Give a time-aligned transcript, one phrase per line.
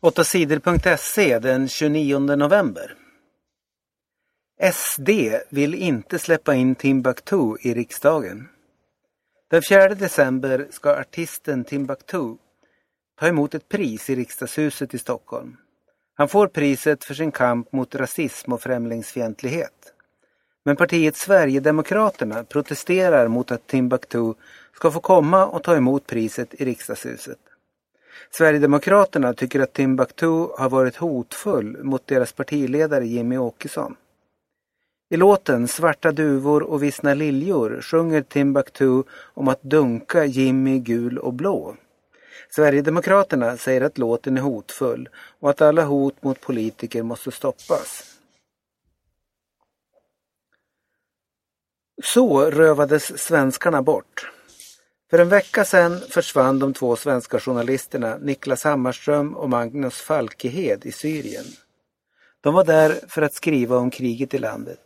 [0.00, 2.94] 8sidor.se den 29 november.
[4.72, 5.10] SD
[5.50, 8.48] vill inte släppa in Timbuktu i riksdagen.
[9.50, 12.36] Den 4 december ska artisten Timbuktu
[13.20, 15.56] ta emot ett pris i riksdagshuset i Stockholm.
[16.14, 19.92] Han får priset för sin kamp mot rasism och främlingsfientlighet.
[20.64, 24.34] Men partiet Sverigedemokraterna protesterar mot att Timbuktu
[24.74, 27.38] ska få komma och ta emot priset i riksdagshuset.
[28.30, 33.96] Sverigedemokraterna tycker att Timbuktu har varit hotfull mot deras partiledare Jimmy Åkesson.
[35.10, 39.02] I låten Svarta duvor och vissna liljor sjunger Timbuktu
[39.34, 41.76] om att dunka Jimmy gul och blå.
[42.50, 45.08] Sverigedemokraterna säger att låten är hotfull
[45.40, 48.16] och att alla hot mot politiker måste stoppas.
[52.02, 54.30] Så rövades svenskarna bort.
[55.10, 60.92] För en vecka sedan försvann de två svenska journalisterna Niklas Hammarström och Magnus Falkehed i
[60.92, 61.44] Syrien.
[62.40, 64.80] De var där för att skriva om kriget i landet.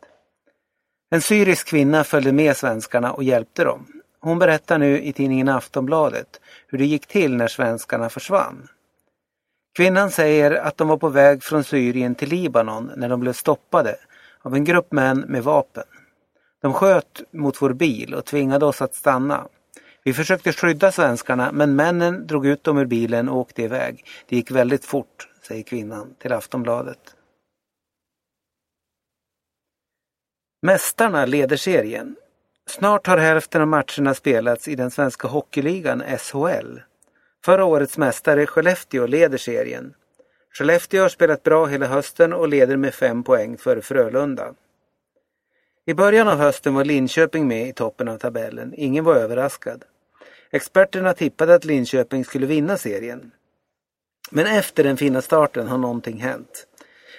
[1.11, 3.87] En syrisk kvinna följde med svenskarna och hjälpte dem.
[4.21, 8.69] Hon berättar nu i tidningen Aftonbladet hur det gick till när svenskarna försvann.
[9.77, 13.97] Kvinnan säger att de var på väg från Syrien till Libanon när de blev stoppade
[14.43, 15.85] av en grupp män med vapen.
[16.63, 19.47] De sköt mot vår bil och tvingade oss att stanna.
[20.05, 24.05] Vi försökte skydda svenskarna men männen drog ut dem ur bilen och åkte iväg.
[24.29, 27.15] Det gick väldigt fort, säger kvinnan till Aftonbladet.
[30.63, 32.17] Mästarna leder serien.
[32.67, 36.79] Snart har hälften av matcherna spelats i den svenska hockeyligan SHL.
[37.45, 39.95] Förra årets mästare Skellefteå leder serien.
[40.53, 44.55] Skellefteå har spelat bra hela hösten och leder med fem poäng före Frölunda.
[45.87, 48.75] I början av hösten var Linköping med i toppen av tabellen.
[48.77, 49.85] Ingen var överraskad.
[50.53, 53.31] Experterna tippade att Linköping skulle vinna serien.
[54.31, 56.67] Men efter den fina starten har någonting hänt.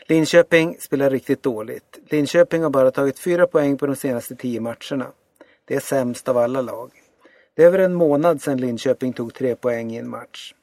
[0.08, 2.00] Linköping spelar riktigt dåligt.
[2.10, 5.12] Linköping har bara tagit fyra poäng på de senaste tio matcherna.
[5.66, 6.92] Det är sämst av alla lag.
[7.56, 10.54] Det är över en månad sedan Linköping tog tre poäng i en match.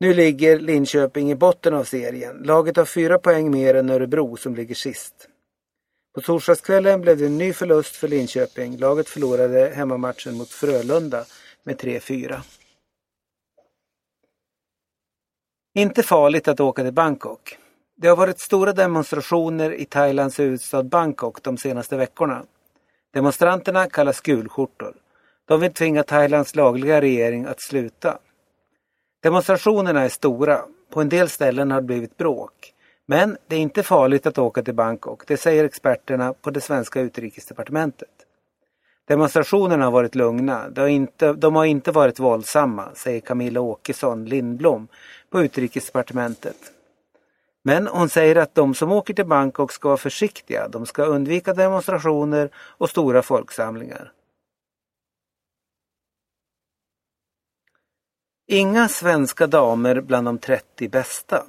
[0.00, 2.36] Nu ligger Linköping i botten av serien.
[2.36, 5.28] Laget har fyra poäng mer än Örebro som ligger sist.
[6.14, 8.76] På torsdagskvällen blev det en ny förlust för Linköping.
[8.76, 11.24] Laget förlorade hemmamatchen mot Frölunda
[11.64, 12.40] med 3-4.
[15.74, 17.58] Inte farligt att åka till Bangkok.
[17.96, 22.44] Det har varit stora demonstrationer i Thailands huvudstad Bangkok de senaste veckorna.
[23.14, 24.94] Demonstranterna kallas gulskjortor.
[25.44, 28.18] De vill tvinga Thailands lagliga regering att sluta.
[29.22, 30.64] Demonstrationerna är stora.
[30.90, 32.74] På en del ställen har det blivit bråk.
[33.06, 37.00] Men det är inte farligt att åka till Bangkok, det säger experterna på det svenska
[37.00, 38.27] utrikesdepartementet.
[39.08, 44.24] Demonstrationerna har varit lugna, de har inte, de har inte varit våldsamma, säger Camilla Åkesson
[44.24, 44.88] Lindblom
[45.30, 46.56] på utrikesdepartementet.
[47.62, 51.54] Men hon säger att de som åker till Bangkok ska vara försiktiga, de ska undvika
[51.54, 54.12] demonstrationer och stora folksamlingar.
[58.46, 61.44] Inga svenska damer bland de 30 bästa.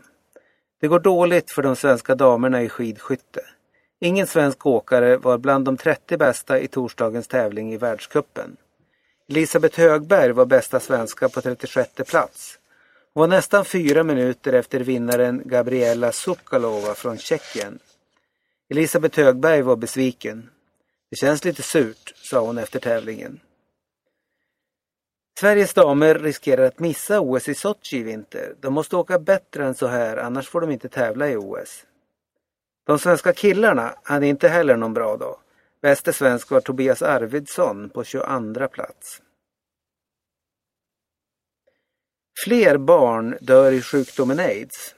[0.82, 3.42] Det går dåligt för de svenska damerna i skidskytte.
[4.02, 8.58] Ingen svensk åkare var bland de 30 bästa i torsdagens tävling i världskuppen.
[9.30, 12.60] Elisabeth Högberg var bästa svenska på 36 plats.
[13.14, 17.80] Hon var nästan fyra minuter efter vinnaren Gabriela Sukalova från Tjeckien.
[18.70, 20.50] Elisabeth Högberg var besviken.
[21.10, 23.40] Det känns lite surt, sa hon efter tävlingen.
[25.40, 28.56] Sveriges damer riskerar att missa OS i Sochi i vinter.
[28.60, 31.86] De måste åka bättre än så här, annars får de inte tävla i OS.
[32.90, 35.38] De svenska killarna hade inte heller någon bra dag.
[35.82, 39.22] Bäste svensk var Tobias Arvidsson på 22 plats.
[42.46, 44.96] Fler barn dör i sjukdomen aids.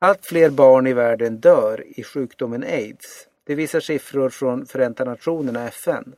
[0.00, 3.28] Allt fler barn i världen dör i sjukdomen aids.
[3.46, 6.14] Det visar siffror från Förenta Nationerna FN.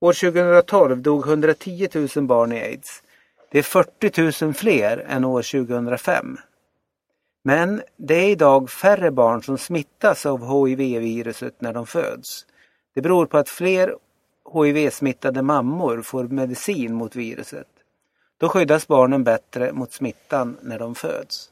[0.00, 3.02] År 2012 dog 110 000 barn i aids.
[3.50, 6.38] Det är 40 000 fler än år 2005.
[7.42, 12.46] Men det är idag färre barn som smittas av HIV-viruset när de föds.
[12.94, 13.94] Det beror på att fler
[14.54, 17.68] HIV-smittade mammor får medicin mot viruset.
[18.38, 21.50] Då skyddas barnen bättre mot smittan när de föds.